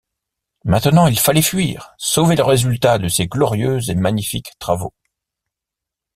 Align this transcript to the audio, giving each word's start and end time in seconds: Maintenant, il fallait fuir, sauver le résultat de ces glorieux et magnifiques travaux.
Maintenant, 0.65 1.05
il 1.05 1.19
fallait 1.19 1.43
fuir, 1.43 1.93
sauver 1.99 2.35
le 2.35 2.43
résultat 2.43 2.97
de 2.97 3.07
ces 3.07 3.27
glorieux 3.27 3.87
et 3.87 3.93
magnifiques 3.93 4.53
travaux. 4.57 4.95